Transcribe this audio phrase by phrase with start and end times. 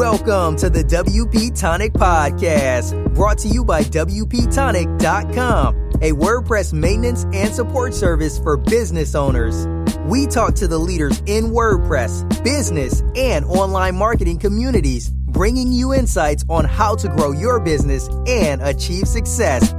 [0.00, 7.54] Welcome to the WP Tonic Podcast, brought to you by WPTonic.com, a WordPress maintenance and
[7.54, 9.66] support service for business owners.
[10.06, 16.46] We talk to the leaders in WordPress, business, and online marketing communities, bringing you insights
[16.48, 19.74] on how to grow your business and achieve success.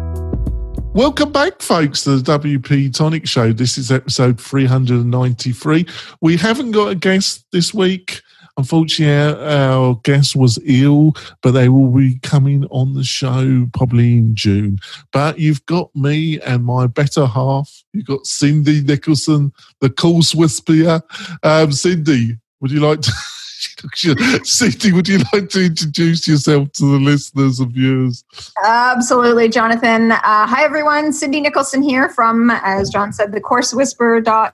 [0.93, 3.53] Welcome back, folks, to the WP Tonic Show.
[3.53, 5.87] This is episode 393.
[6.21, 8.21] We haven't got a guest this week.
[8.61, 14.35] Unfortunately, our guest was ill, but they will be coming on the show probably in
[14.35, 14.77] June.
[15.11, 17.83] But you've got me and my better half.
[17.91, 21.01] You've got Cindy Nicholson, the course whisperer.
[21.41, 23.11] Um, Cindy, would you like to?
[24.43, 28.23] Cindy, would you like to introduce yourself to the listeners and viewers?
[28.63, 30.11] Absolutely, Jonathan.
[30.11, 31.11] Uh, hi, everyone.
[31.11, 34.51] Cindy Nicholson here from, as John said, the coursewhisperer.com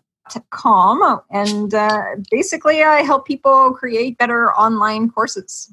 [0.50, 5.72] com and uh, basically i help people create better online courses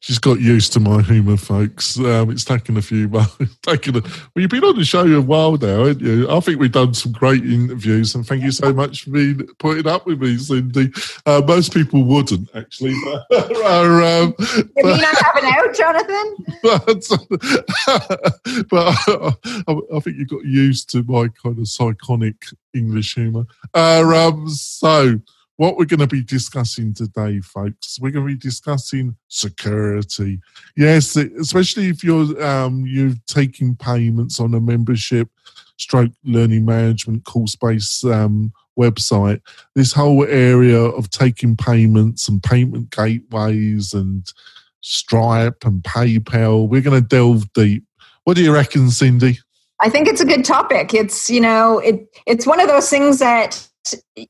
[0.00, 1.98] she's got used to my humour, folks.
[1.98, 3.36] Um, it's taken a few months.
[3.62, 6.30] taken a, well, you've been on the show a while now, haven't you?
[6.30, 9.86] I think we've done some great interviews, and thank you so much for being putting
[9.86, 10.92] up with me, Cindy.
[11.24, 12.94] Uh, most people wouldn't actually.
[13.28, 16.36] But, uh, um, you mean I'm having out, Jonathan?
[16.62, 17.08] But,
[18.68, 18.94] but
[19.68, 23.46] I, I, think you got used to my kind of psychonic English humour.
[23.74, 25.20] Uh, um, so
[25.56, 30.40] what we're going to be discussing today, folks, we're going to be discussing security.
[30.76, 35.28] Yes, especially if you're um, you're taking payments on a membership,
[35.78, 39.40] stroke learning management course based um, website.
[39.74, 44.30] This whole area of taking payments and payment gateways and
[44.82, 47.82] Stripe and PayPal, we're going to delve deep.
[48.22, 49.38] What do you reckon, Cindy?
[49.80, 50.94] I think it's a good topic.
[50.94, 53.66] It's you know it it's one of those things that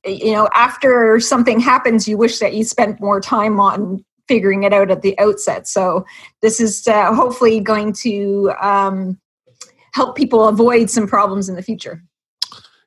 [0.04, 4.72] you know after something happens you wish that you spent more time on figuring it
[4.72, 5.68] out at the outset.
[5.68, 6.04] So
[6.42, 9.20] this is uh, hopefully going to um,
[9.94, 12.02] help people avoid some problems in the future.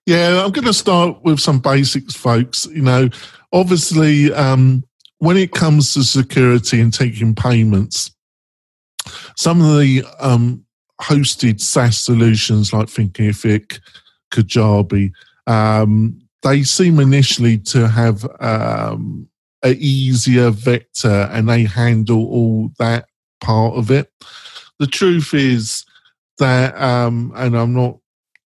[0.06, 2.66] Yeah i'm going to start with some basics folks.
[2.66, 3.10] You know
[3.54, 4.84] obviously um,
[5.20, 8.12] when it comes to security and taking payments
[9.36, 10.66] some of the um,
[11.02, 13.80] hosted SaaS solutions like Thinkific,
[14.32, 15.12] Kajabi,
[15.48, 19.28] um, they seem initially to have um,
[19.64, 23.06] an easier vector and they handle all that
[23.42, 24.12] part of it.
[24.80, 25.86] The truth is
[26.38, 27.98] that, um, and I'm not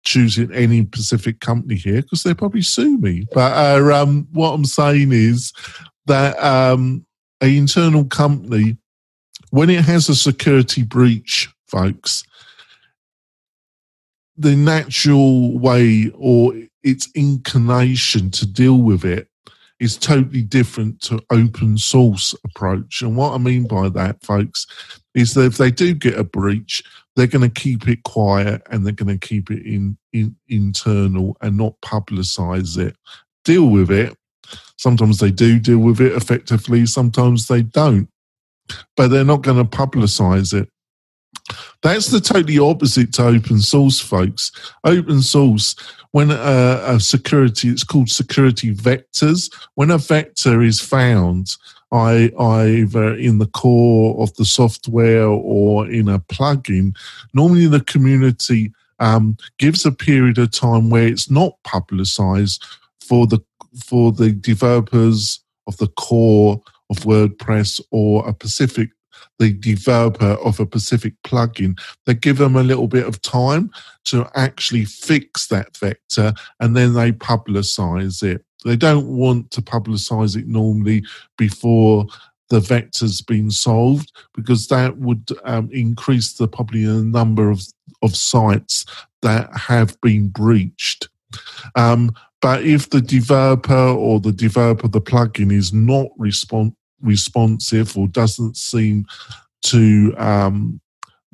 [0.05, 4.65] choosing any specific company here because they probably sue me, but uh, um, what I'm
[4.65, 5.53] saying is
[6.07, 7.07] that um,
[7.41, 8.79] an internal company,
[9.51, 12.25] when it has a security breach, folks,
[14.37, 19.28] the natural way or its inclination to deal with it
[19.78, 23.03] is totally different to open source approach.
[23.03, 24.66] And what I mean by that, folks,
[25.15, 26.82] is that if they do get a breach,
[27.16, 31.37] they're going to keep it quiet and they're going to keep it in, in internal
[31.41, 32.97] and not publicize it.
[33.44, 34.16] Deal with it.
[34.78, 38.09] Sometimes they do deal with it effectively, sometimes they don't.
[38.97, 40.69] But they're not going to publicize it.
[41.82, 44.53] That's the totally opposite to open source, folks.
[44.84, 45.75] Open source,
[46.12, 49.53] when a, a, security, it's called security vectors.
[49.75, 51.56] When a vector is found,
[51.91, 56.97] I, either in the core of the software or in a plugin,
[57.34, 62.64] normally the community um, gives a period of time where it's not publicized
[63.00, 63.41] for the
[63.87, 68.91] for the developers of the core of WordPress or a specific
[69.39, 73.71] the developer of a specific plugin, they give them a little bit of time
[74.05, 78.45] to actually fix that vector and then they publicize it.
[78.65, 81.05] They don't want to publicize it normally
[81.37, 82.06] before
[82.50, 87.62] the vector's been solved because that would um, increase the probably the number of,
[88.03, 88.84] of sites
[89.23, 91.09] that have been breached.
[91.77, 97.96] Um, but if the developer or the developer of the plugin is not respond responsive
[97.96, 99.06] or doesn't seem
[99.62, 100.81] to um,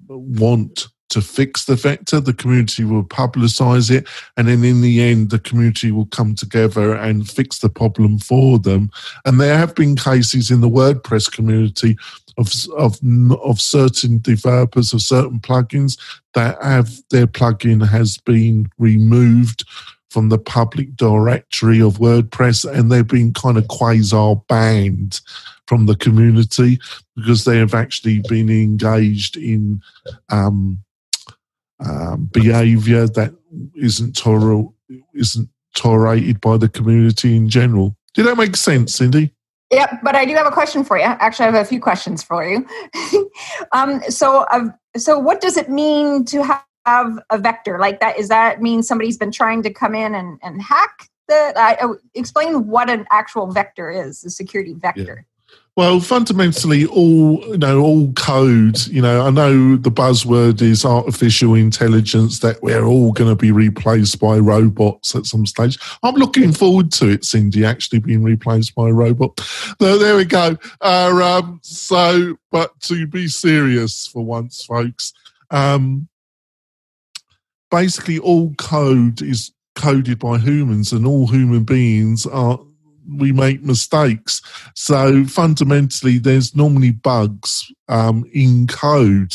[0.08, 4.06] want to fix the vector, the community will publicize it,
[4.36, 8.58] and then in the end, the community will come together and fix the problem for
[8.58, 8.90] them.
[9.24, 11.96] And there have been cases in the WordPress community
[12.36, 12.98] of of
[13.42, 15.98] of certain developers of certain plugins
[16.34, 19.64] that have their plugin has been removed
[20.10, 25.20] from the public directory of WordPress, and they've been kind of quasi banned
[25.66, 26.78] from the community
[27.14, 29.82] because they have actually been engaged in
[30.30, 30.78] um,
[31.80, 33.34] um, behaviour that
[33.74, 34.68] isn't toler-
[35.14, 37.96] isn't tolerated by the community in general.
[38.14, 39.34] Did that make sense, Cindy?
[39.70, 41.04] Yep, but I do have a question for you.
[41.04, 42.66] Actually, I have a few questions for you.
[43.72, 46.64] um, so, uh, so what does it mean to have
[47.30, 48.18] a vector like that?
[48.18, 51.52] Is that mean somebody's been trying to come in and, and hack the?
[51.56, 55.24] Uh, explain what an actual vector is, a security vector.
[55.26, 55.38] Yeah.
[55.78, 58.84] Well, fundamentally, all you know, all code.
[58.88, 63.52] You know, I know the buzzword is artificial intelligence that we're all going to be
[63.52, 65.78] replaced by robots at some stage.
[66.02, 69.38] I'm looking forward to it, Cindy, actually being replaced by a robot.
[69.80, 70.56] So there we go.
[70.80, 75.12] Uh, um, so, but to be serious for once, folks,
[75.52, 76.08] um,
[77.70, 82.58] basically all code is coded by humans, and all human beings are
[83.16, 84.42] we make mistakes.
[84.74, 89.32] So fundamentally, there's normally bugs um, in code,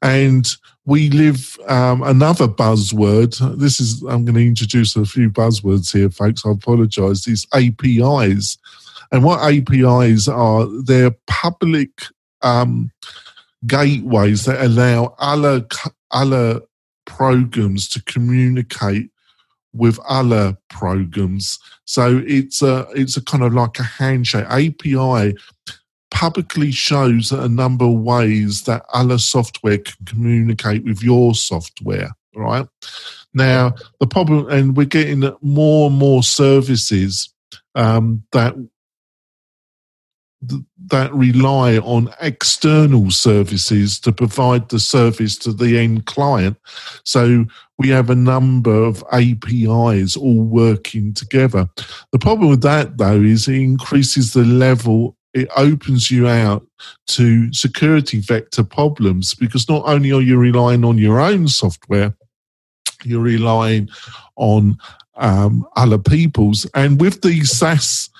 [0.00, 0.48] and
[0.84, 3.58] we live um, another buzzword.
[3.58, 6.44] This is I'm going to introduce a few buzzwords here, folks.
[6.44, 7.24] I apologise.
[7.24, 8.58] These APIs,
[9.12, 10.66] and what APIs are?
[10.84, 11.90] They're public
[12.42, 12.90] um,
[13.66, 15.66] gateways that allow other
[16.10, 16.60] other
[17.04, 19.10] programs to communicate
[19.74, 21.58] with other programs.
[21.84, 24.46] So it's a it's a kind of like a handshake.
[24.48, 25.34] API
[26.10, 32.10] publicly shows a number of ways that other software can communicate with your software.
[32.34, 32.66] Right
[33.34, 37.32] now, the problem, and we're getting more and more services
[37.74, 38.54] um, that
[40.86, 46.56] that rely on external services to provide the service to the end client.
[47.04, 47.44] So
[47.78, 51.68] we have a number of APIs all working together.
[52.10, 56.66] The problem with that, though, is it increases the level it opens you out
[57.06, 62.14] to security vector problems because not only are you relying on your own software,
[63.02, 63.88] you're relying
[64.36, 64.76] on
[65.16, 66.66] um, other people's.
[66.74, 68.10] And with these SaaS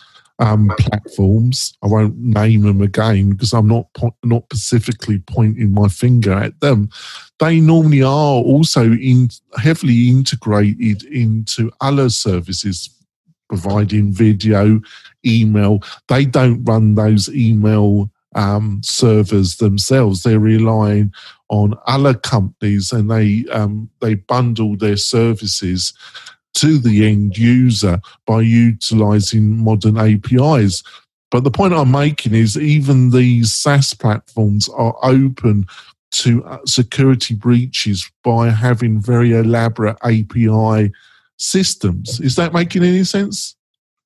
[0.42, 1.76] um, platforms.
[1.82, 6.58] I won't name them again because I'm not po- not specifically pointing my finger at
[6.60, 6.90] them.
[7.38, 12.90] They normally are also in, heavily integrated into other services,
[13.48, 14.80] providing video,
[15.24, 15.80] email.
[16.08, 20.24] They don't run those email um, servers themselves.
[20.24, 21.12] They're relying
[21.50, 25.92] on other companies, and they um, they bundle their services
[26.54, 30.82] to the end user by utilizing modern APIs.
[31.31, 35.66] But the point I'm making is even these SaaS platforms are open
[36.12, 40.93] to uh, security breaches by having very elaborate API
[41.38, 42.20] systems.
[42.20, 43.56] Is that making any sense?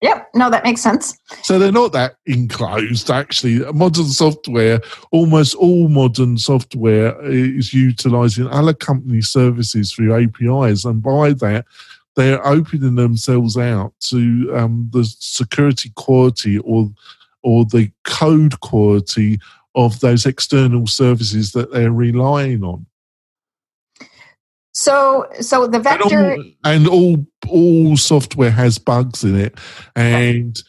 [0.02, 1.18] Yep, no, that makes sense.
[1.42, 3.60] So they're not that enclosed, actually.
[3.72, 10.84] Modern software, almost all modern software is utilizing other company services through APIs.
[10.84, 11.64] And by that,
[12.16, 16.90] they're opening themselves out to um, the security quality or
[17.42, 19.38] or the code quality
[19.76, 22.86] of those external services that they're relying on.
[24.72, 29.58] So, so the vector and all, and all, all software has bugs in it,
[29.94, 30.60] and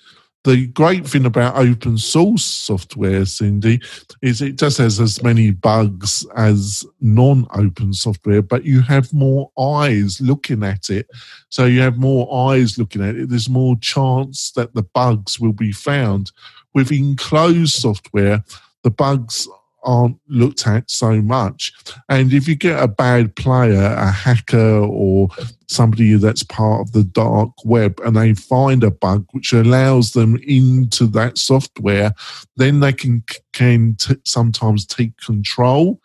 [0.44, 3.82] the great thing about open source software, Cindy,
[4.22, 9.52] is it just has as many bugs as non open software, but you have more
[9.60, 11.10] eyes looking at it.
[11.50, 13.30] So you have more eyes looking at it.
[13.30, 16.32] There's more chance that the bugs will be found.
[16.74, 18.44] With enclosed software,
[18.84, 19.48] the bugs
[19.84, 21.74] aren't looked at so much.
[22.10, 25.30] And if you get a bad player, a hacker, or
[25.68, 30.38] somebody that's part of the dark web, and they find a bug which allows them
[30.44, 32.14] into that software,
[32.56, 36.00] then they can can t- sometimes take control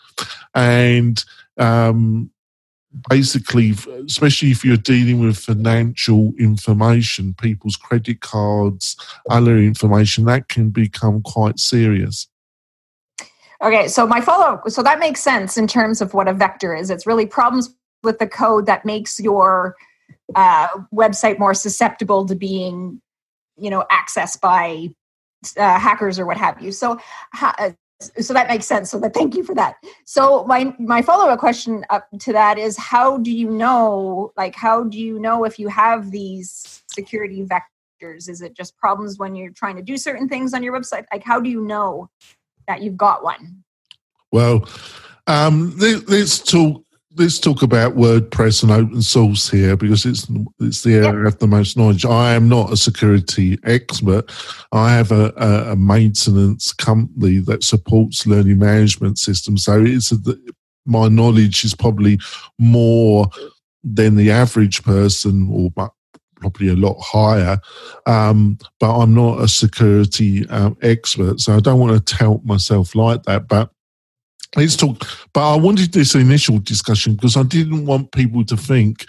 [0.54, 1.24] and.
[1.58, 2.30] Um,
[3.08, 3.74] basically,
[4.06, 8.96] especially if you're dealing with financial information, people's credit cards,
[9.30, 12.28] other information, that can become quite serious.
[13.62, 16.90] Okay, so my follow so that makes sense in terms of what a vector is.
[16.90, 19.76] It's really problems with the code that makes your
[20.34, 23.00] uh, website more susceptible to being,
[23.56, 24.88] you know, accessed by
[25.56, 26.72] uh, hackers or what have you.
[26.72, 26.98] So,
[27.40, 28.90] uh, so that makes sense.
[28.90, 29.76] So, that thank you for that.
[30.06, 34.56] So, my my follow up question up to that is, how do you know, like,
[34.56, 38.28] how do you know if you have these security vectors?
[38.28, 41.04] Is it just problems when you're trying to do certain things on your website?
[41.12, 42.10] Like, how do you know
[42.72, 43.62] that you've got one?
[44.30, 44.68] Well,
[45.26, 46.82] um, let's talk.
[47.14, 50.26] Let's talk about WordPress and open source here because it's
[50.60, 51.34] it's the area yep.
[51.34, 52.06] of the most knowledge.
[52.06, 54.32] I am not a security expert.
[54.72, 60.16] I have a, a, a maintenance company that supports learning management systems, so it's a,
[60.86, 62.18] my knowledge is probably
[62.58, 63.28] more
[63.84, 65.70] than the average person or
[66.42, 67.58] probably a lot higher.
[68.06, 72.94] Um, but I'm not a security um, expert, so I don't want to tout myself
[72.94, 73.48] like that.
[73.48, 73.70] But
[74.56, 75.06] let's talk.
[75.32, 79.06] But I wanted this initial discussion because I didn't want people to think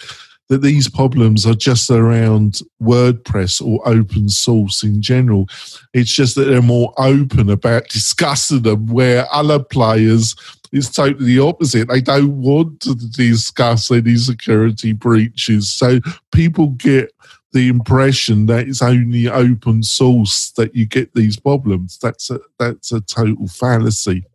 [0.50, 5.48] that these problems are just around WordPress or open source in general.
[5.94, 10.36] It's just that they're more open about discussing them, where other players
[10.74, 11.88] it's totally the opposite.
[11.88, 15.72] They don't want to discuss any security breaches.
[15.72, 16.00] So
[16.32, 17.12] people get
[17.52, 22.00] the impression that it's only open source that you get these problems.
[22.00, 24.26] That's a that's a total fallacy.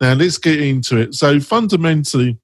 [0.00, 1.14] Now let's get into it.
[1.14, 2.38] So fundamentally,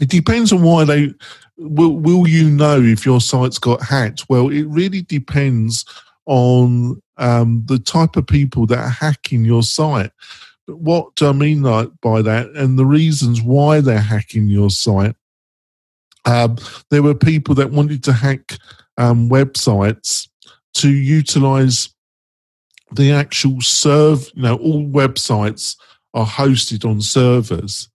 [0.00, 1.14] it depends on why they
[1.58, 1.96] will.
[1.96, 4.28] Will you know if your site's got hacked?
[4.28, 5.84] Well, it really depends
[6.26, 10.10] on um, the type of people that are hacking your site
[10.66, 15.14] what do I mean by that and the reasons why they're hacking your site.
[16.24, 16.56] Um,
[16.90, 18.58] there were people that wanted to hack
[18.98, 20.28] um, websites
[20.74, 21.90] to utilize
[22.92, 24.28] the actual serve.
[24.34, 25.76] You know, all websites
[26.14, 27.88] are hosted on servers,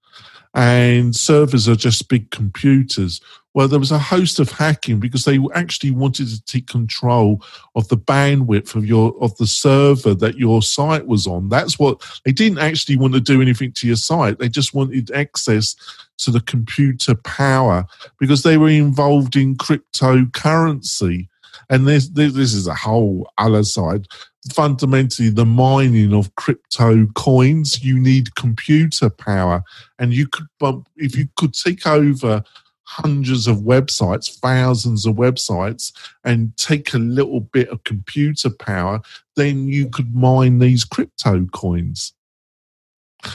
[0.53, 3.21] and servers are just big computers.
[3.53, 7.43] Well, there was a host of hacking because they actually wanted to take control
[7.75, 11.49] of the bandwidth of your of the server that your site was on.
[11.49, 14.39] That's what they didn't actually want to do anything to your site.
[14.39, 15.75] They just wanted access
[16.19, 17.85] to the computer power
[18.19, 21.27] because they were involved in cryptocurrency.
[21.69, 24.07] And this this is a whole other side.
[24.53, 29.63] Fundamentally, the mining of crypto coins, you need computer power,
[29.99, 32.43] and you could, bump if you could take over
[32.83, 35.93] hundreds of websites, thousands of websites,
[36.25, 38.99] and take a little bit of computer power,
[39.37, 42.13] then you could mine these crypto coins.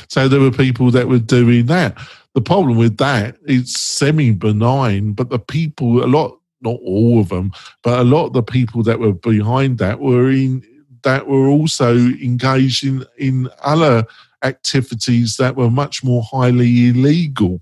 [0.08, 1.96] So there were people that were doing that.
[2.34, 7.28] The problem with that is semi benign, but the people, a lot, not all of
[7.28, 10.62] them, but a lot of the people that were behind that were in
[11.02, 14.04] that were also engaged in in other
[14.42, 17.60] activities that were much more highly illegal.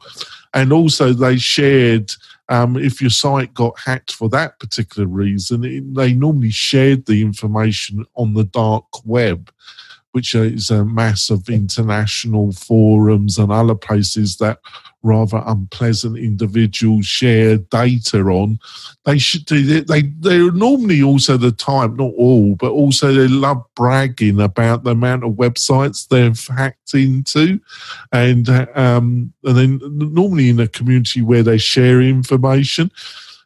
[0.53, 2.13] And also, they shared,
[2.49, 7.23] um, if your site got hacked for that particular reason, it, they normally shared the
[7.23, 9.51] information on the dark web
[10.15, 14.61] which is a mass of international forums and other places that
[15.03, 18.61] rather unpleasant individuals share data on.
[19.05, 23.65] They should do they they're normally also the type, not all, but also they love
[23.75, 27.59] bragging about the amount of websites they've hacked into,
[28.13, 32.89] and um, and then normally in a community where they share information.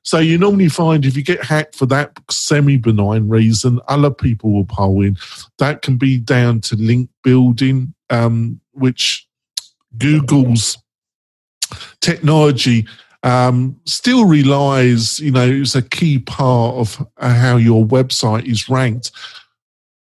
[0.02, 4.52] So you normally find if you get hacked for that semi benign reason, other people
[4.52, 5.17] will pull in.
[5.59, 9.26] That can be down to link building, um, which
[9.97, 10.78] Google's
[12.00, 12.87] technology
[13.23, 19.11] um, still relies, you know, it's a key part of how your website is ranked.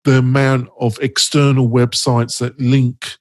[0.03, 3.17] The amount of external websites that link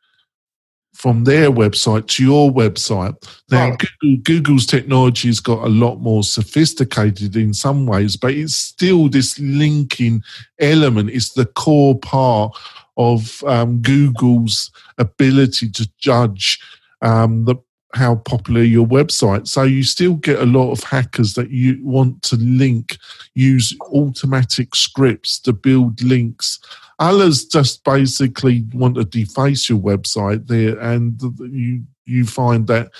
[1.04, 3.14] from their website to your website.
[3.50, 3.82] Now, right.
[4.00, 9.10] Google, Google's technology has got a lot more sophisticated in some ways, but it's still
[9.10, 10.22] this linking
[10.60, 12.56] element is the core part
[12.96, 16.58] of um, Google's ability to judge
[17.02, 17.56] um, the
[17.92, 19.46] how popular your website.
[19.46, 22.96] So you still get a lot of hackers that you want to link,
[23.34, 26.60] use automatic scripts to build links
[26.98, 32.90] Others just basically want to deface your website there, and you you find that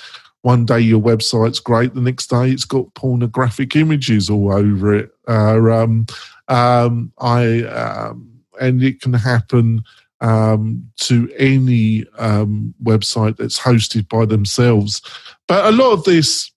[0.43, 5.11] one day your website's great, the next day it's got pornographic images all over it.
[5.27, 6.07] Uh, um,
[6.49, 9.83] um, I um, and it can happen
[10.21, 15.03] um, to any um, website that's hosted by themselves.
[15.49, 16.51] But a lot of this,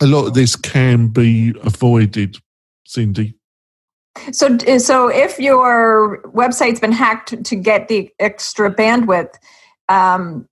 [0.00, 2.36] a lot of this can be avoided,
[2.84, 3.34] Cindy.
[4.32, 9.34] So, so if your website's been hacked to get the extra bandwidth,
[9.88, 10.48] um,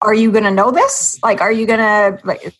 [0.00, 1.18] are you going to know this?
[1.22, 2.54] Like, are you going to like?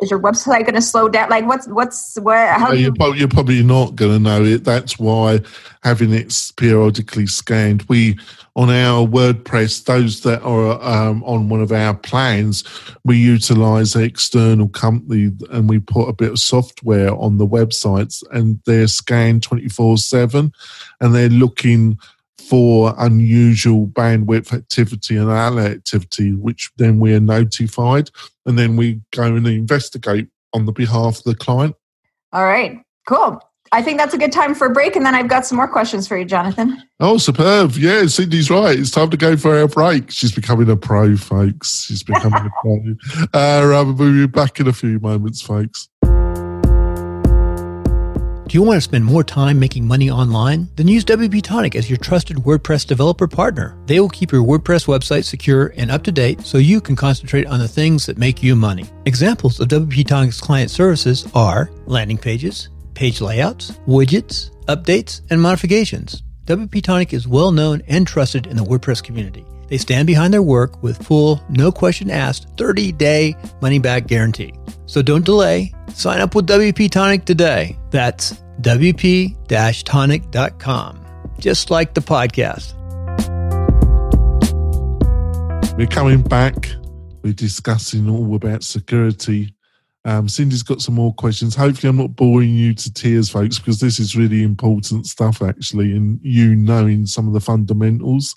[0.00, 1.30] Is your website going to slow down?
[1.30, 2.52] Like, what's what's where?
[2.52, 3.14] How you're, you...
[3.14, 4.62] you're probably not going to know it.
[4.62, 5.40] That's why
[5.82, 7.82] having it periodically scanned.
[7.88, 8.18] We
[8.56, 12.64] on our WordPress, those that are um, on one of our plans,
[13.04, 18.22] we utilize an external company and we put a bit of software on the websites
[18.32, 20.52] and they're scanned 24 7
[21.00, 21.98] and they're looking
[22.48, 28.10] for unusual bandwidth activity and other activity, which then we are notified
[28.44, 31.74] and then we go and investigate on the behalf of the client.
[32.32, 33.40] All right, cool.
[33.72, 35.66] I think that's a good time for a break, and then I've got some more
[35.66, 36.80] questions for you, Jonathan.
[37.00, 37.72] Oh, superb.
[37.72, 38.78] Yeah, Cindy's right.
[38.78, 40.12] It's time to go for our break.
[40.12, 41.84] She's becoming a pro, folks.
[41.84, 42.76] She's becoming a pro.
[43.34, 45.88] Uh, we'll be back in a few moments, folks.
[48.48, 50.68] Do you want to spend more time making money online?
[50.76, 53.76] Then use WP Tonic as your trusted WordPress developer partner.
[53.86, 57.48] They will keep your WordPress website secure and up to date so you can concentrate
[57.48, 58.84] on the things that make you money.
[59.04, 66.22] Examples of WP Tonic's client services are landing pages, page layouts, widgets, updates, and modifications.
[66.44, 69.44] WP Tonic is well known and trusted in the WordPress community.
[69.66, 74.54] They stand behind their work with full, no question asked, 30 day money back guarantee.
[74.86, 75.72] So don't delay.
[75.92, 77.78] Sign up with WP Tonic today.
[77.90, 79.36] That's WP
[79.84, 81.06] tonic.com,
[81.38, 82.72] just like the podcast.
[85.76, 86.68] We're coming back.
[87.22, 89.54] We're discussing all about security.
[90.06, 91.56] Um, Cindy's got some more questions.
[91.56, 95.96] Hopefully, I'm not boring you to tears, folks, because this is really important stuff, actually,
[95.96, 98.36] and you knowing some of the fundamentals.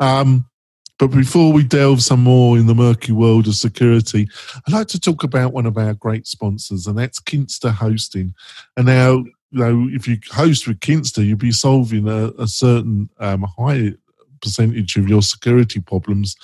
[0.00, 0.46] Um,
[0.98, 4.28] but before we delve some more in the murky world of security,
[4.66, 8.34] I'd like to talk about one of our great sponsors, and that's Kinsta Hosting.
[8.76, 13.08] And now, you know, if you host with Kinsta, you'll be solving a, a certain
[13.18, 13.94] um, high
[14.40, 16.36] percentage of your security problems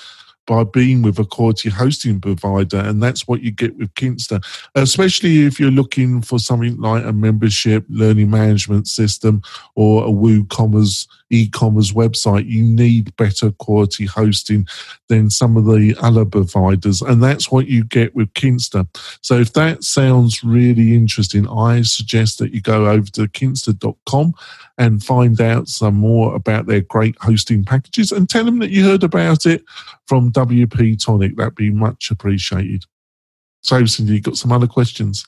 [0.51, 4.43] by being with a quality hosting provider, and that's what you get with Kinsta.
[4.75, 9.43] Especially if you're looking for something like a membership learning management system
[9.77, 14.67] or a WooCommerce e-commerce website, you need better quality hosting
[15.07, 18.89] than some of the other providers, and that's what you get with Kinsta.
[19.23, 24.35] So if that sounds really interesting, I suggest that you go over to kinsta.com
[24.81, 28.83] and find out some more about their great hosting packages and tell them that you
[28.83, 29.63] heard about it
[30.07, 31.37] from WP Tonic.
[31.37, 32.87] That'd be much appreciated.
[33.61, 35.27] So, Cindy, you got some other questions?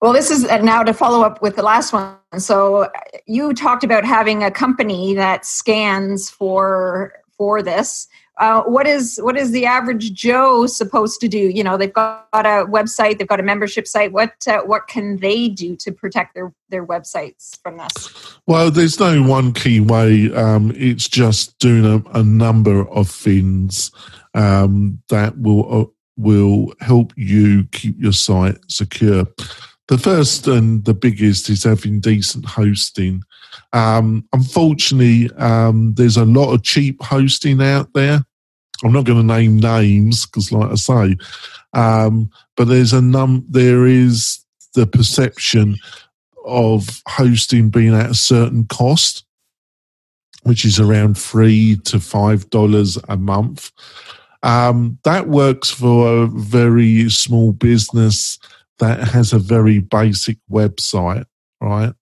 [0.00, 2.16] Well, this is now to follow up with the last one.
[2.38, 2.88] So,
[3.26, 8.08] you talked about having a company that scans for for this.
[8.38, 11.38] Uh, what is what is the average Joe supposed to do?
[11.38, 14.12] You know, they've got a website, they've got a membership site.
[14.12, 18.38] What uh, what can they do to protect their their websites from this?
[18.46, 20.34] Well, there's no one key way.
[20.34, 23.92] Um, it's just doing a, a number of things
[24.34, 29.26] um, that will uh, will help you keep your site secure.
[29.88, 33.22] The first and the biggest is having decent hosting.
[33.72, 38.24] Um, unfortunately, um, there's a lot of cheap hosting out there.
[38.82, 41.16] I'm not going to name names because, like I say,
[41.72, 43.44] um, but there's a num.
[43.48, 45.76] There is the perception
[46.44, 49.24] of hosting being at a certain cost,
[50.42, 53.70] which is around three to five dollars a month.
[54.42, 58.38] Um, that works for a very small business
[58.78, 61.24] that has a very basic website,
[61.60, 61.94] right?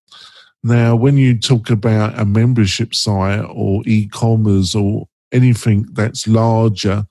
[0.65, 7.05] Now, when you talk about a membership site or e commerce or anything that's larger,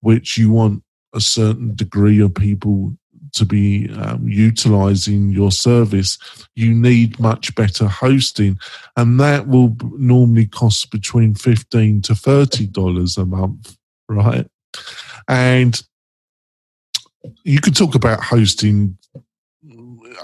[0.00, 0.82] which you want
[1.14, 2.96] a certain degree of people
[3.32, 6.18] to be um, utilizing your service,
[6.54, 8.58] you need much better hosting,
[8.96, 13.76] and that will normally cost between fifteen to thirty dollars a month,
[14.08, 14.46] right?
[15.26, 15.82] And
[17.42, 18.98] you could talk about hosting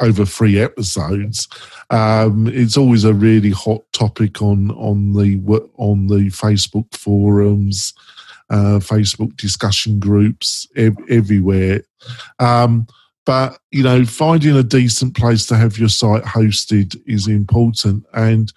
[0.00, 1.48] over three episodes.
[1.90, 5.40] Um, it's always a really hot topic on on the
[5.76, 7.92] on the Facebook forums,
[8.50, 11.83] uh, Facebook discussion groups ev- everywhere.
[12.38, 12.87] Um,
[13.26, 18.53] but you know, finding a decent place to have your site hosted is important, and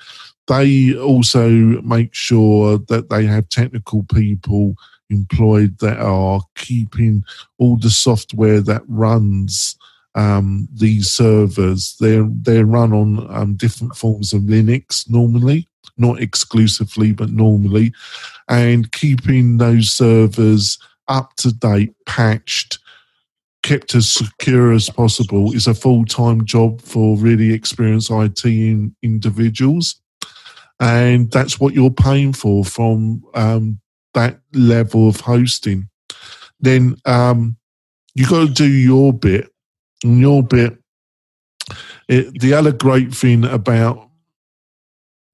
[0.48, 1.50] they also
[1.82, 4.76] make sure that they have technical people
[5.10, 7.24] employed that are keeping
[7.58, 9.78] all the software that runs
[10.16, 11.96] um, these servers.
[12.00, 17.94] They're they're run on um, different forms of Linux normally, not exclusively, but normally,
[18.48, 22.80] and keeping those servers up to date, patched,
[23.64, 28.96] kept as secure as possible is a full time job for really experienced IT in,
[29.02, 29.96] individuals.
[30.80, 33.80] And that's what you're paying for from um,
[34.14, 35.90] that level of hosting,
[36.60, 37.58] then um,
[38.16, 39.53] you got to do your bit.
[40.04, 40.78] Your bit,
[42.08, 44.10] it, the other great thing about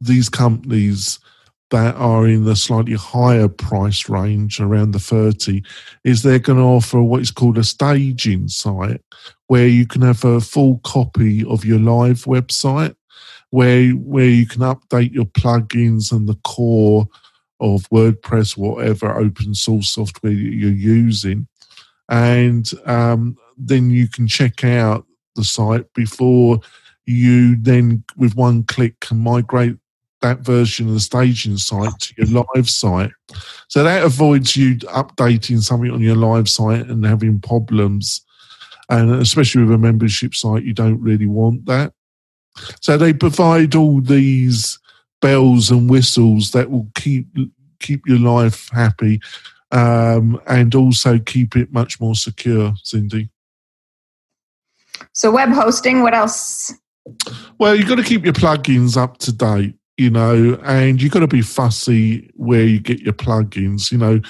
[0.02, 1.20] these companies
[1.72, 5.62] that are in the slightly higher price range around the 30
[6.04, 9.02] is they're going to offer what is called a staging site
[9.48, 12.96] where you can have a full copy of your live website
[13.52, 17.08] where where you can update your plugins and the core
[17.60, 21.48] of WordPress, whatever open source software you're using.
[22.08, 26.60] And um, then you can check out the site before
[27.06, 29.78] you then, with one click, can migrate
[30.22, 33.12] that version of the staging site to your live site.
[33.68, 38.24] So that avoids you updating something on your live site and having problems.
[38.90, 41.94] And especially with a membership site, you don't really want that.
[42.82, 44.78] So they provide all these
[45.22, 47.28] bells and whistles that will keep
[47.80, 49.22] keep your life happy
[49.72, 53.30] um, and also keep it much more secure, Cindy.
[55.14, 56.74] So web hosting, what else?
[57.60, 61.20] Well, you've got to keep your plugins up to date, you know, and you've got
[61.20, 63.92] to be fussy where you get your plugins.
[63.92, 64.22] You know,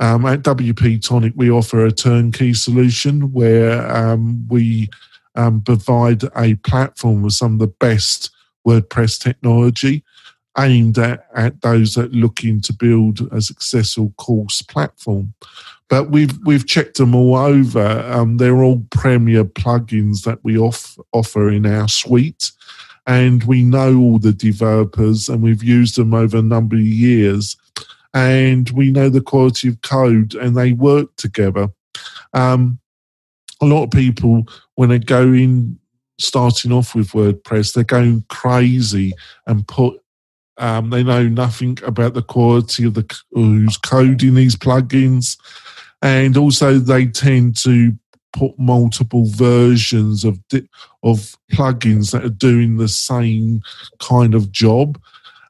[0.00, 4.88] um, at WP Tonic, we offer a turnkey solution where um, we
[5.34, 8.30] um, provide a platform with some of the best
[8.66, 10.04] WordPress technology
[10.58, 15.34] aimed at, at those that are looking to build a successful course platform.
[15.90, 17.86] But we've we've checked them all over.
[18.10, 22.52] Um, they're all premier plugins that we off, offer in our suite,
[23.06, 27.56] and we know all the developers, and we've used them over a number of years,
[28.14, 31.68] and we know the quality of code, and they work together.
[32.32, 32.78] Um,
[33.60, 35.78] a lot of people when they go in
[36.18, 39.12] starting off with WordPress, they're going crazy
[39.46, 39.99] and put
[40.60, 45.38] um, they know nothing about the quality of the who's coding these plugins,
[46.02, 47.92] and also they tend to
[48.32, 50.38] put multiple versions of
[51.02, 53.62] of plugins that are doing the same
[53.98, 55.00] kind of job,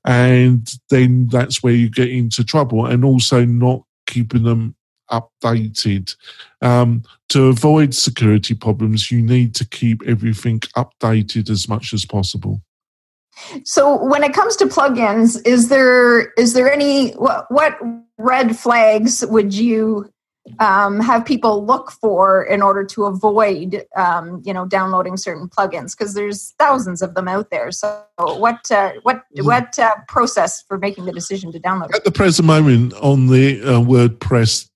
[0.05, 4.77] and then that's where you get into trouble, and also not keeping them
[5.11, 6.15] updated.
[6.63, 12.63] Um, to avoid security problems, you need to keep everything updated as much as possible.
[13.65, 17.79] So when it comes to plugins, is there is there any what, what
[18.19, 20.11] red flags would you
[20.59, 25.97] um, have people look for in order to avoid um, you know downloading certain plugins
[25.97, 27.71] because there's thousands of them out there.
[27.71, 29.45] So what uh, what mm.
[29.45, 31.95] what uh, process for making the decision to download?
[31.95, 34.70] At the present moment on the uh, WordPress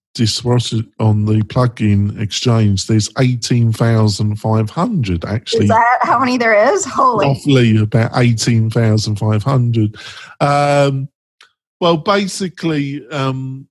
[1.00, 5.64] on the plugin exchange, there's 18,500 actually.
[5.64, 6.85] Is that how many there is?
[6.85, 7.29] Holy.
[7.29, 9.96] Roughly about 18,500.
[10.40, 11.09] Um,
[11.81, 13.68] well, basically, um,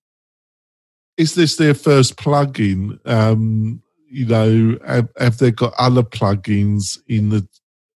[1.17, 2.99] is this their first plugin?
[3.07, 7.47] Um, you know, have, have, they got other plugins in the,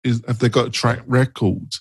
[0.04, 1.78] is, have they got a track record?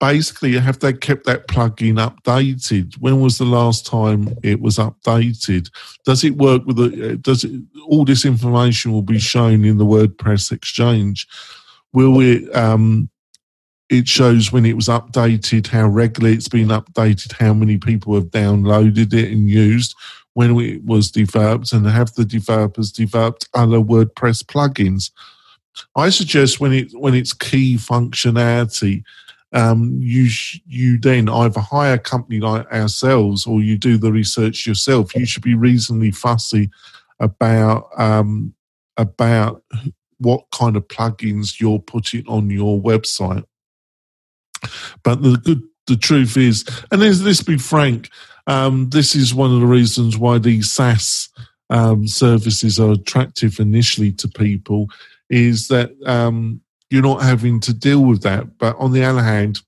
[0.00, 2.94] Basically have they kept that plugin updated.
[2.98, 5.70] When was the last time it was updated?
[6.04, 7.52] Does it work with the does it
[7.86, 11.28] all this information will be shown in the wordpress exchange.
[11.92, 13.10] Will it um
[13.90, 18.30] it shows when it was updated how regularly it's been updated how many people have
[18.30, 19.94] downloaded it and used
[20.34, 25.10] when it was developed and have the developers developed other wordpress plugins?
[25.94, 29.04] I suggest when it when it's key functionality
[29.52, 34.12] um, you sh- you then either hire a company like ourselves or you do the
[34.12, 35.14] research yourself.
[35.14, 36.70] You should be reasonably fussy
[37.18, 38.54] about um,
[38.96, 39.62] about
[40.18, 43.44] what kind of plugins you're putting on your website.
[45.02, 48.10] But the good the truth is, and let's be frank,
[48.46, 51.28] um, this is one of the reasons why these SaaS
[51.68, 54.86] um, services are attractive initially to people,
[55.28, 56.60] is that um,
[56.90, 58.58] you're not having to deal with that.
[58.58, 59.60] But on the other hand,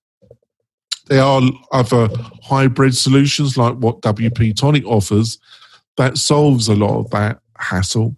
[1.07, 2.09] there are other
[2.43, 5.39] hybrid solutions like what WP Tonic offers
[5.97, 8.17] that solves a lot of that hassle.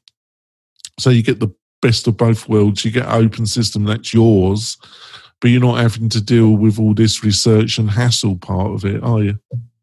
[0.99, 2.85] So you get the best of both worlds.
[2.85, 4.79] You get open system that's yours,
[5.41, 9.03] but you're not having to deal with all this research and hassle part of it,
[9.03, 9.39] are you?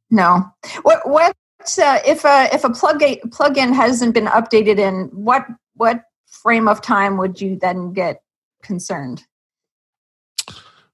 [0.10, 0.52] No.
[0.82, 1.36] What what
[1.78, 6.82] uh, if a if a plug plugin hasn't been updated in what what frame of
[6.82, 8.22] time would you then get
[8.62, 9.24] concerned?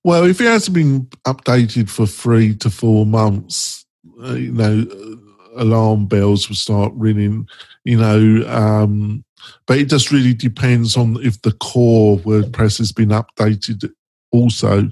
[0.03, 3.85] Well, if it hasn't been updated for three to four months,
[4.23, 7.47] uh, you know, uh, alarm bells will start ringing,
[7.83, 8.47] you know.
[8.47, 9.25] Um,
[9.65, 13.91] but it just really depends on if the core WordPress has been updated
[14.31, 14.89] also.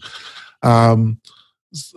[0.64, 1.20] Um,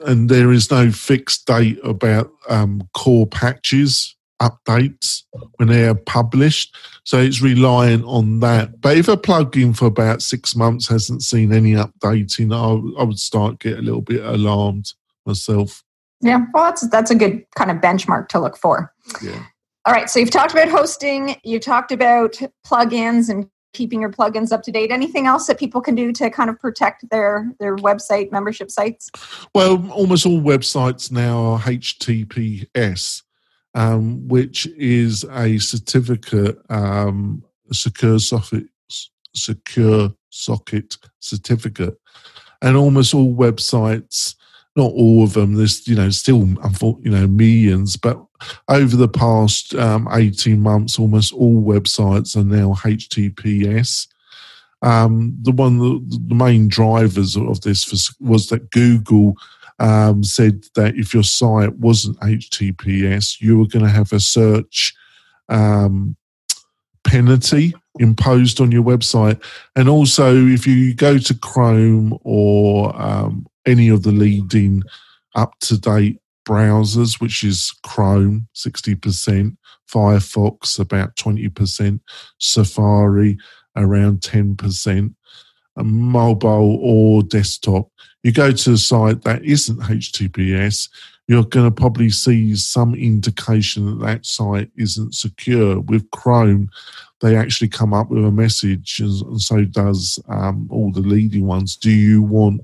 [0.06, 5.22] and there is no fixed date about um, core patches updates
[5.56, 6.76] when they are published.
[7.04, 8.80] So it's relying on that.
[8.80, 13.18] But if a plugin for about six months hasn't seen any updating, I, I would
[13.18, 14.92] start get a little bit alarmed
[15.26, 15.82] myself.
[16.20, 18.92] Yeah, well, that's that's a good kind of benchmark to look for.
[19.22, 19.44] Yeah.
[19.86, 24.52] All right, so you've talked about hosting, you talked about plugins and keeping your plugins
[24.52, 24.90] up to date.
[24.90, 29.08] Anything else that people can do to kind of protect their their website membership sites?
[29.54, 33.22] Well, almost all websites now are HTTPS
[33.74, 38.64] um, which is a certificate, um, secure socket,
[39.34, 41.98] secure socket certificate,
[42.62, 44.34] and almost all websites,
[44.76, 45.54] not all of them.
[45.54, 46.46] There's you know still
[47.02, 48.24] you know millions, but
[48.68, 54.08] over the past um, eighteen months, almost all websites are now HTTPS.
[54.82, 59.34] um, the one the, the main drivers of this was, was that Google
[59.78, 64.94] um, said that if your site wasn't HTTPS, you were going to have a search
[65.48, 66.16] um,
[67.04, 69.42] penalty imposed on your website.
[69.76, 74.82] And also, if you go to Chrome or um, any of the leading
[75.34, 79.56] up to date browsers, which is Chrome, 60%,
[79.92, 82.00] Firefox, about 20%,
[82.38, 83.38] Safari,
[83.76, 85.14] around 10%,
[85.84, 87.88] mobile or desktop,
[88.22, 90.88] you go to a site that isn't HTTPS,
[91.28, 95.80] you're going to probably see some indication that that site isn't secure.
[95.80, 96.70] With Chrome,
[97.20, 101.76] they actually come up with a message, and so does um, all the leading ones.
[101.76, 102.62] Do you want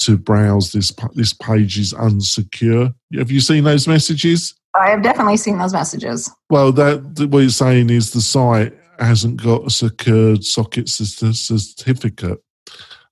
[0.00, 0.92] to browse this?
[1.14, 2.94] This page is unsecure.
[3.14, 4.54] Have you seen those messages?
[4.74, 6.30] I have definitely seen those messages.
[6.50, 12.42] Well, that what you're saying is the site hasn't got a secured socket certificate.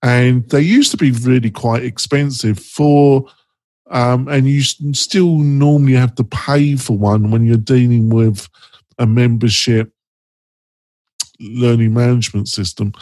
[0.02, 3.26] And they used to be really quite expensive for
[3.88, 8.48] um, and you still normally have to pay for one when you're dealing with
[8.98, 9.92] a membership
[11.38, 12.92] learning management system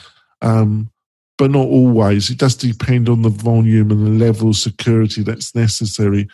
[0.43, 0.91] um,
[1.37, 2.31] but not always.
[2.31, 6.29] It does depend on the volume and the level of security that's necessary.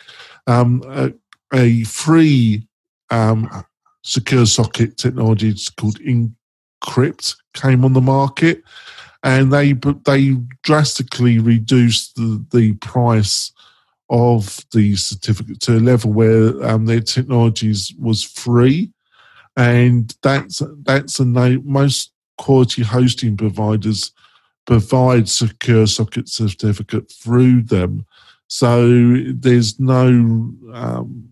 [0.47, 1.11] Um, a,
[1.53, 2.67] a, free
[3.09, 3.49] um,
[4.03, 5.99] secure socket technology is called
[6.81, 8.63] encrypt came on the market
[9.23, 9.73] and they
[10.05, 10.31] they
[10.63, 13.51] drastically reduced the, the price
[14.09, 18.91] of the certificate to a level where um, their technologies was free,
[19.55, 24.11] and that's that's a most quality hosting providers
[24.65, 28.05] provide secure socket certificate through them.
[28.47, 30.07] So there's no
[30.73, 31.30] um,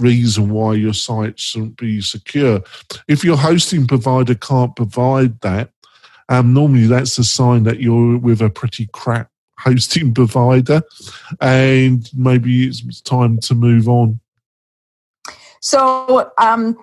[0.00, 2.62] reason why your site shouldn't be secure.
[3.08, 5.70] If your hosting provider can't provide that,
[6.28, 10.82] um, normally that's a sign that you're with a pretty crap hosting provider
[11.40, 14.20] and maybe it's time to move on.
[15.60, 16.82] So, um,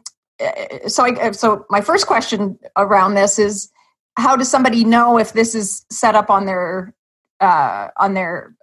[0.87, 3.71] so, I, so my first question around this is,
[4.17, 6.93] how does somebody know if this is set up on their
[7.39, 8.55] uh, on their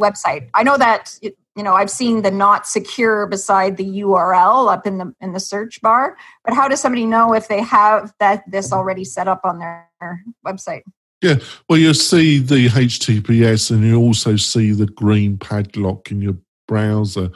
[0.00, 0.48] website?
[0.52, 1.18] I know that
[1.56, 5.40] you know i've seen the not secure beside the url up in the in the
[5.40, 9.40] search bar but how does somebody know if they have that this already set up
[9.44, 9.88] on their
[10.46, 10.82] website?
[11.22, 11.36] Yeah
[11.68, 16.36] well you'll see the https and you also see the green padlock in your
[16.70, 17.28] browser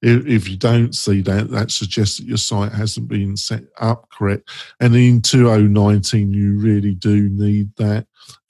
[0.00, 4.08] if, if you don't see that that suggests that your site hasn't been set up
[4.10, 4.48] correct
[4.80, 8.06] and in 2019 you really do need that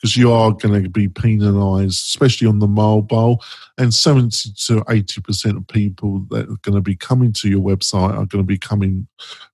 [0.06, 3.42] because you are going to be penalised, especially on the mobile.
[3.78, 8.10] And 70 to 80% of people that are going to be coming to your website
[8.10, 9.08] are going to be coming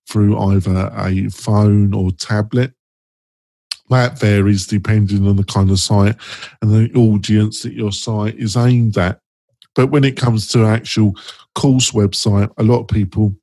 [0.07, 2.73] through either a phone or tablet.
[3.89, 6.15] That varies depending on the kind of site
[6.61, 9.19] and the audience that your site is aimed at.
[9.75, 11.13] But when it comes to actual
[11.55, 13.35] course website, a lot of people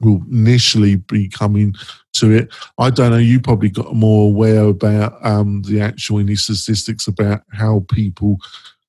[0.00, 1.74] will initially be coming
[2.14, 2.54] to it.
[2.78, 3.16] I don't know.
[3.18, 8.38] You probably got more aware about um, the actual any statistics about how people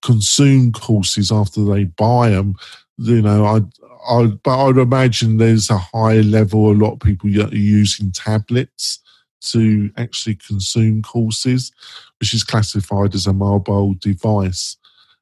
[0.01, 2.55] consume courses after they buy them.
[2.97, 3.61] You know, I,
[4.09, 6.71] I, but I'd imagine there's a high level.
[6.71, 8.99] A lot of people are using tablets
[9.41, 11.71] to actually consume courses,
[12.19, 14.77] which is classified as a mobile device.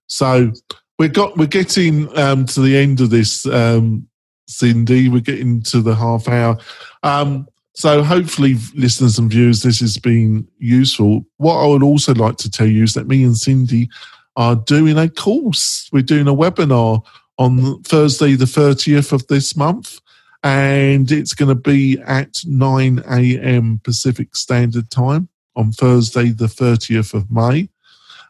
[0.07, 0.51] So
[0.97, 4.07] we got we're getting um, to the end of this um,
[4.47, 5.09] Cindy.
[5.09, 6.57] We're getting to the half hour.
[7.03, 11.25] Um, so hopefully, listeners and viewers, this has been useful.
[11.37, 13.89] What I would also like to tell you is that me and Cindy
[14.37, 15.89] are doing a course.
[15.91, 17.05] We're doing a webinar
[17.37, 19.99] on Thursday, the 30th of this month,
[20.41, 23.81] and it's going to be at 9 a.m.
[23.83, 25.27] Pacific Standard Time
[25.57, 27.69] on Thursday, the 30th of May.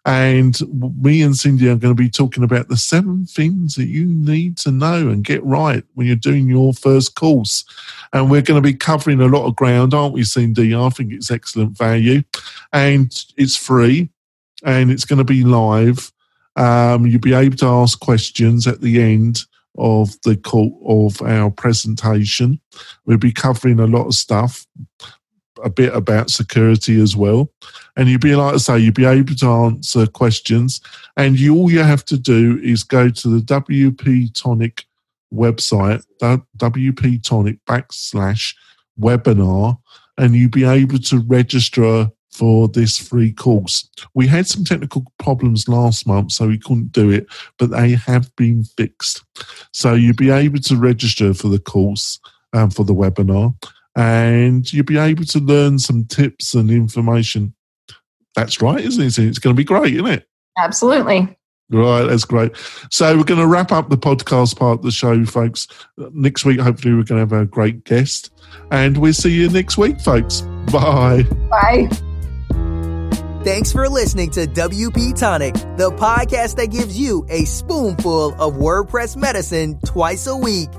[0.05, 0.55] And
[1.01, 4.55] me and Cindy are going to be talking about the seven things that you need
[4.57, 7.65] to know and get right when you're doing your first course.
[8.13, 10.75] And we're going to be covering a lot of ground, aren't we, Cindy?
[10.75, 12.21] I think it's excellent value.
[12.71, 14.09] And it's free
[14.63, 16.11] and it's going to be live.
[16.55, 19.41] Um, you'll be able to ask questions at the end
[19.77, 22.61] of the call of our presentation.
[23.05, 24.65] We'll be covering a lot of stuff
[25.65, 27.51] a bit about security as well.
[27.97, 30.79] And you'd be like I say, you'd be able to answer questions.
[31.17, 34.85] And you all you have to do is go to the WP Tonic
[35.33, 38.55] website, WP Tonic backslash
[38.99, 39.77] webinar,
[40.17, 43.89] and you'd be able to register for this free course.
[44.13, 48.33] We had some technical problems last month, so we couldn't do it, but they have
[48.35, 49.23] been fixed.
[49.71, 52.19] So you'll be able to register for the course
[52.53, 53.55] um, for the webinar
[53.95, 57.53] and you'll be able to learn some tips and information
[58.35, 59.17] That's right, isn't it?
[59.17, 60.27] It's going to be great, isn't it?
[60.57, 61.37] Absolutely.
[61.71, 62.51] Right, that's great.
[62.91, 65.67] So we're going to wrap up the podcast part of the show, folks.
[65.97, 68.29] Next week, hopefully, we're going to have a great guest,
[68.71, 70.41] and we'll see you next week, folks.
[70.71, 71.23] Bye.
[71.49, 71.89] Bye.
[73.43, 79.15] Thanks for listening to WP Tonic, the podcast that gives you a spoonful of WordPress
[79.15, 80.69] medicine twice a week.